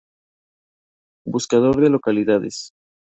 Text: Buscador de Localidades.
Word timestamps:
Buscador 1.27 1.79
de 1.79 1.91
Localidades. 1.91 2.71